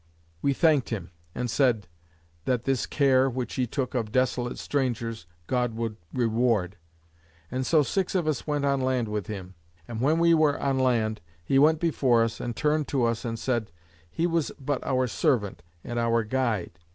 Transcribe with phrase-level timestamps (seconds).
[0.41, 1.87] We thanked him, and said,
[2.45, 6.77] "That this care, which he took of desolate strangers, God would reward."
[7.51, 9.53] And so six of us went on land with him:
[9.87, 13.37] and when we were on land, he went before us, and turned to us, and
[13.37, 13.71] said,
[14.09, 16.79] "He was but our servant, and our guide."